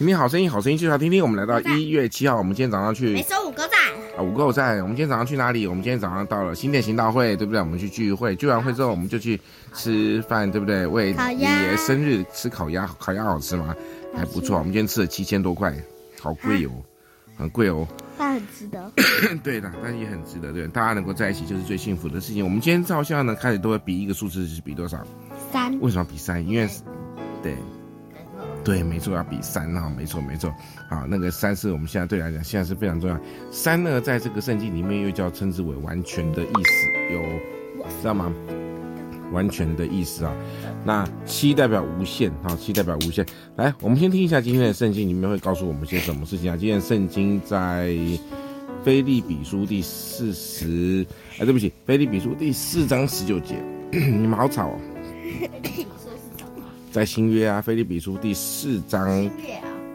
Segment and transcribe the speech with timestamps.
[0.00, 1.22] 听听好声音，好声音就要听听。
[1.22, 3.12] 我们来到一月七号，我们今天早上去。
[3.12, 3.78] 没收五个赞
[4.16, 4.80] 啊，五个赞。
[4.80, 5.66] 我们今天早上去哪里？
[5.66, 7.60] 我们今天早上到了新店行道会，对不对？
[7.60, 9.38] 我们去聚会，聚完会之后，我们就去
[9.74, 10.86] 吃饭，对不对？
[10.86, 13.76] 为爷爷生日吃烤鸭，烤鸭好吃吗？
[14.16, 14.56] 还不错。
[14.56, 15.70] 我们今天吃了七千多块，
[16.18, 16.70] 好贵哦，
[17.36, 17.86] 很贵哦。
[18.16, 18.90] 但很值得。
[19.44, 20.50] 对的，但也很值得。
[20.50, 22.42] 对，大家能够在一起就是最幸福的事情。
[22.42, 24.98] 我们今天照相呢，开始都会比一个数字，是比多少？
[25.52, 25.78] 三。
[25.80, 26.42] 为什么比三？
[26.48, 26.66] 因为，
[27.42, 27.54] 对。
[28.70, 30.54] 对，没错，要比三哈，没错没错，
[30.88, 33.18] 好，那个三是我们现在对来讲现在是非常重要。
[33.50, 37.20] 三呢，在这个圣经里面又叫称之为完全的意思，有
[38.00, 38.32] 知道吗？
[39.32, 40.32] 完全的意思啊。
[40.84, 43.26] 那七代表无限，哈，七代表无限。
[43.56, 46.56] 来，我们先听一下今天的圣经里面会告诉我们些什么事情啊？
[46.56, 47.92] 今天圣经在
[48.84, 51.04] 腓利比书第四十，
[51.40, 53.56] 哎，对不起，腓利比书第四章十九节。
[53.90, 54.78] 你们好吵哦。
[56.90, 59.08] 在新约啊，菲利比书第四章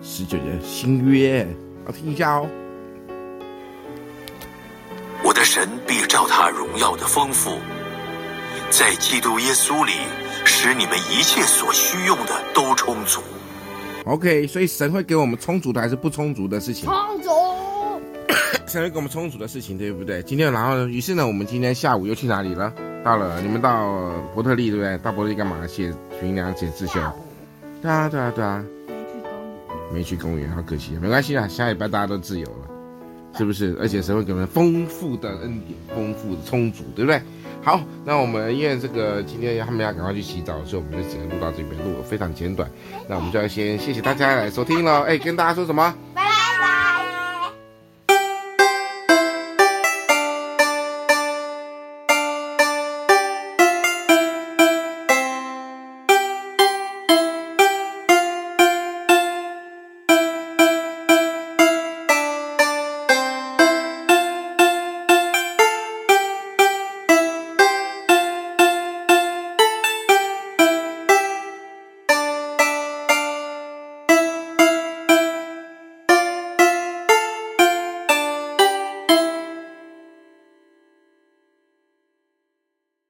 [0.01, 1.45] 十九节，新约，
[1.85, 2.47] 要听一下哦。
[5.21, 7.57] 我的神必照他荣耀的丰富，
[8.69, 9.91] 在基督耶稣里，
[10.45, 13.19] 使你们一切所需用的都充足。
[14.05, 16.85] OK，所以神会给我们充足的还是不充足的事情？
[16.85, 17.29] 充足。
[18.67, 20.23] 神会给我们充足的事情，对不对？
[20.23, 20.88] 今天然后呢？
[20.88, 22.73] 于是呢，我们今天下午又去哪里了？
[23.06, 24.98] 到了，你们到伯特利对不对？
[24.98, 25.67] 到伯特利干嘛？
[25.67, 27.00] 写评量、写自修。
[27.80, 28.66] 对啊，对啊，对啊。
[28.89, 29.94] 没去公园。
[29.94, 30.97] 没去公园，好可惜。
[31.00, 32.67] 没关系啊，下礼拜大家都自由了，
[33.38, 33.78] 是不是？
[33.80, 37.22] 而且神会给我们丰富的恩典，丰富的充足，对不对？
[37.62, 42.68] 好，那我们因为这个今天他们要赶快去洗澡，所以我们就只能录到这边，录非常简短。
[43.08, 45.03] 那我们就要先谢谢大家来收听了。
[45.03, 45.94] 哎，跟大家说什么？